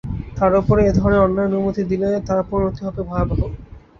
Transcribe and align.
তার 0.37 0.51
ওপরে 0.55 0.81
এ 0.83 0.99
ধরনের 0.99 1.23
অন্যায় 1.23 1.49
অনুমতি 1.49 1.81
দিলে 1.91 2.09
তার 2.27 2.39
পরিণতি 2.49 2.81
হবে 2.85 3.01
ভয়াবহ। 3.09 3.39